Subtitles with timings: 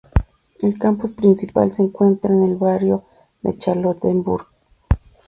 [0.63, 3.03] El campus principal se encuentra en el barrio
[3.43, 4.47] de Charlottenburg.